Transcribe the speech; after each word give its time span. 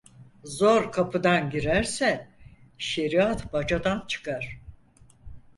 Zor 0.43 0.91
kapıdan 0.91 1.49
girerse, 1.49 2.27
şeriat 2.77 3.53
bacadan 3.53 4.05
çıkar. 4.07 4.61